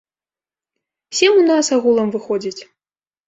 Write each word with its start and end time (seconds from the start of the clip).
Сем 1.17 1.33
у 1.43 1.45
нас 1.51 1.69
агулам 1.77 2.09
выходзіць. 2.15 2.57